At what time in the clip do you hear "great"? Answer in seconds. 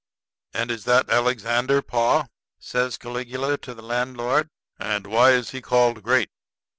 6.01-6.31